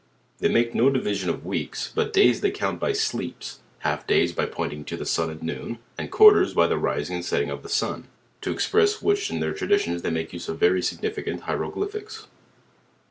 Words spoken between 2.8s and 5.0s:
sleeps; half days by pointing to